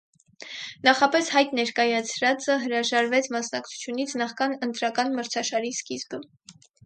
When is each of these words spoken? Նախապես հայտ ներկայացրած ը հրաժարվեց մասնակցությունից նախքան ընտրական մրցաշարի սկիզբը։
Նախապես 0.85 1.27
հայտ 1.33 1.51
ներկայացրած 1.59 2.47
ը 2.55 2.55
հրաժարվեց 2.63 3.29
մասնակցությունից 3.37 4.17
նախքան 4.23 4.57
ընտրական 4.69 5.13
մրցաշարի 5.19 5.75
սկիզբը։ 5.81 6.23